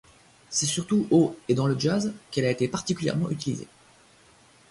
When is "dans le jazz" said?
1.53-2.11